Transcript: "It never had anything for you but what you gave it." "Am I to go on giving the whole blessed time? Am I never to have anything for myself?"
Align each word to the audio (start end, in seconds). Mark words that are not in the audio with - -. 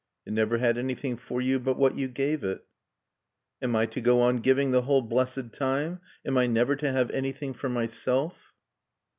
"It 0.25 0.33
never 0.33 0.57
had 0.57 0.79
anything 0.79 1.15
for 1.15 1.41
you 1.43 1.59
but 1.59 1.77
what 1.77 1.95
you 1.95 2.07
gave 2.07 2.43
it." 2.43 2.65
"Am 3.61 3.75
I 3.75 3.85
to 3.85 4.01
go 4.01 4.19
on 4.19 4.37
giving 4.37 4.71
the 4.71 4.81
whole 4.81 5.03
blessed 5.03 5.53
time? 5.53 6.01
Am 6.25 6.39
I 6.39 6.47
never 6.47 6.75
to 6.77 6.91
have 6.91 7.11
anything 7.11 7.53
for 7.53 7.69
myself?" 7.69 8.51